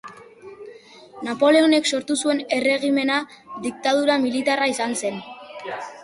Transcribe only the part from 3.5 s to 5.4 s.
diktadura militarra izan zen.